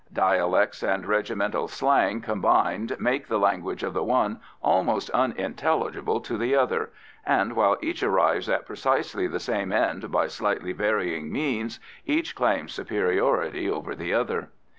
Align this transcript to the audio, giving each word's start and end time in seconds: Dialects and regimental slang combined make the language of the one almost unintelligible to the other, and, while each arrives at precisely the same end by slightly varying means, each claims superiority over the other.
Dialects 0.13 0.81
and 0.81 1.05
regimental 1.05 1.67
slang 1.67 2.21
combined 2.21 2.97
make 2.99 3.27
the 3.27 3.37
language 3.37 3.83
of 3.83 3.93
the 3.93 4.01
one 4.03 4.39
almost 4.59 5.11
unintelligible 5.11 6.19
to 6.21 6.39
the 6.39 6.55
other, 6.55 6.89
and, 7.23 7.53
while 7.55 7.77
each 7.83 8.01
arrives 8.01 8.49
at 8.49 8.65
precisely 8.65 9.27
the 9.27 9.39
same 9.39 9.71
end 9.71 10.11
by 10.11 10.25
slightly 10.25 10.71
varying 10.73 11.31
means, 11.31 11.79
each 12.03 12.33
claims 12.33 12.73
superiority 12.73 13.69
over 13.69 13.93
the 13.93 14.11
other. 14.11 14.49